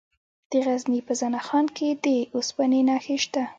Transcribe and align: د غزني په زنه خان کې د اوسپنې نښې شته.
د 0.51 0.53
غزني 0.65 0.99
په 1.07 1.13
زنه 1.19 1.39
خان 1.47 1.65
کې 1.77 1.87
د 2.05 2.05
اوسپنې 2.35 2.81
نښې 2.89 3.17
شته. 3.23 3.43